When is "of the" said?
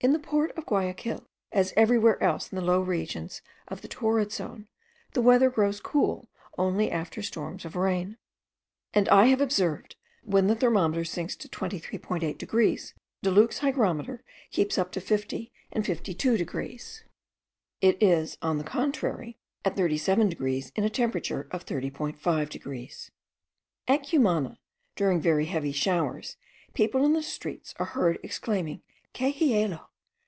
3.68-3.88